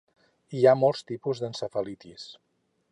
Hi 0.59 0.63
ha 0.69 0.73
molts 0.85 1.05
tipus 1.11 1.43
d'encefalitis. 1.45 2.27